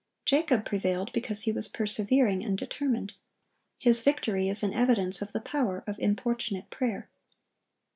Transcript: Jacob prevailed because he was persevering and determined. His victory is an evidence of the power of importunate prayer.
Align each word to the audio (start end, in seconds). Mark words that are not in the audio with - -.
Jacob 0.25 0.65
prevailed 0.65 1.13
because 1.13 1.41
he 1.41 1.51
was 1.51 1.67
persevering 1.67 2.43
and 2.43 2.57
determined. 2.57 3.13
His 3.77 4.01
victory 4.01 4.49
is 4.49 4.63
an 4.63 4.73
evidence 4.73 5.21
of 5.21 5.31
the 5.31 5.41
power 5.41 5.83
of 5.85 5.99
importunate 5.99 6.71
prayer. 6.71 7.07